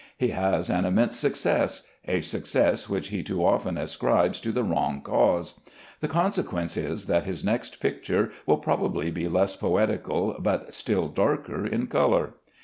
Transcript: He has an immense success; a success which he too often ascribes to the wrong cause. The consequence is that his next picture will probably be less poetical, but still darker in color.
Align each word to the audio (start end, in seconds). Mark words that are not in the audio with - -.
He 0.17 0.29
has 0.29 0.67
an 0.67 0.83
immense 0.85 1.15
success; 1.19 1.83
a 2.07 2.21
success 2.21 2.89
which 2.89 3.09
he 3.09 3.21
too 3.21 3.45
often 3.45 3.77
ascribes 3.77 4.39
to 4.39 4.51
the 4.51 4.63
wrong 4.63 5.03
cause. 5.03 5.59
The 5.99 6.07
consequence 6.07 6.75
is 6.75 7.05
that 7.05 7.25
his 7.25 7.43
next 7.43 7.79
picture 7.79 8.31
will 8.47 8.57
probably 8.57 9.11
be 9.11 9.27
less 9.27 9.55
poetical, 9.55 10.35
but 10.39 10.73
still 10.73 11.07
darker 11.07 11.67
in 11.67 11.85
color. 11.85 12.33